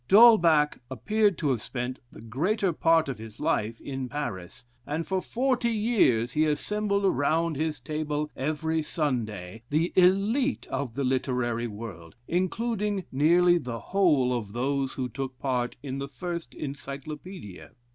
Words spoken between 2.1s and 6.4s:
the greater part of his life in Paris, and for forty years